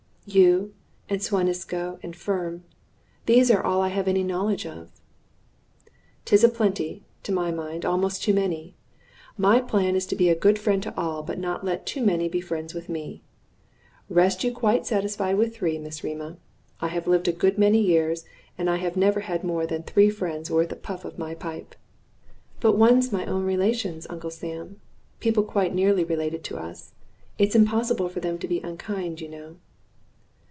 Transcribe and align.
"You 0.23 0.75
and 1.09 1.21
Suan 1.21 1.47
Isco 1.47 1.99
and 2.03 2.15
Firm 2.15 2.63
those 3.25 3.49
are 3.51 3.63
all 3.63 3.81
I 3.81 3.87
have 3.87 4.07
any 4.07 4.23
knowledge 4.23 4.67
of." 4.67 4.91
"'Tis 6.25 6.43
a 6.43 6.47
plenty 6.47 7.03
to 7.23 7.31
my 7.31 7.51
mind, 7.51 7.85
almost 7.85 8.21
too 8.23 8.33
many. 8.33 8.75
My 9.35 9.59
plan 9.59 9.95
is 9.95 10.05
to 10.05 10.15
be 10.15 10.29
a 10.29 10.35
good 10.35 10.59
friend 10.59 10.81
to 10.83 10.93
all, 10.95 11.23
but 11.23 11.39
not 11.39 11.65
let 11.65 11.87
too 11.87 12.05
many 12.05 12.29
be 12.29 12.39
friends 12.39 12.73
with 12.75 12.87
me. 12.87 13.23
Rest 14.09 14.43
you 14.43 14.53
quite 14.53 14.85
satisfied 14.85 15.37
with 15.37 15.55
three, 15.55 15.79
Miss 15.79 16.03
Rema. 16.03 16.37
I 16.79 16.89
have 16.89 17.07
lived 17.07 17.27
a 17.27 17.33
good 17.33 17.57
many 17.57 17.81
years, 17.81 18.23
and 18.59 18.69
I 18.69 18.79
never 18.95 19.21
had 19.21 19.43
more 19.43 19.65
than 19.65 19.81
three 19.83 20.11
friends 20.11 20.51
worth 20.51 20.71
a 20.71 20.75
puff 20.77 21.03
of 21.03 21.17
my 21.19 21.33
pipe." 21.33 21.73
"But 22.59 22.77
one's 22.77 23.11
own 23.11 23.43
relations, 23.43 24.05
Uncle 24.09 24.31
Sam 24.31 24.79
people 25.19 25.43
quite 25.43 25.73
nearly 25.73 26.03
related 26.03 26.43
to 26.45 26.57
us: 26.57 26.93
it 27.39 27.49
is 27.49 27.55
impossible 27.55 28.07
for 28.07 28.19
them 28.19 28.37
to 28.37 28.47
be 28.47 28.59
unkind, 28.61 29.19
you 29.19 29.27
know." 29.27 29.55